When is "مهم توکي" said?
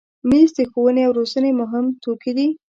1.61-2.31